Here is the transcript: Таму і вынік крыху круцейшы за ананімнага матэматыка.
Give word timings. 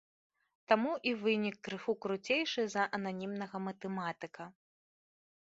Таму 0.71 0.93
і 1.11 1.11
вынік 1.25 1.55
крыху 1.67 1.95
круцейшы 2.07 2.61
за 2.75 2.83
ананімнага 2.99 3.57
матэматыка. 3.69 4.43